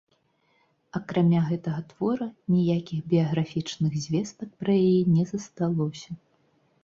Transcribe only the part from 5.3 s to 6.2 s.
засталося.